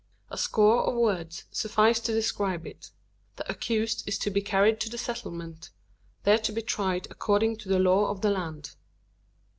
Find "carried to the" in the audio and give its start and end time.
4.41-4.97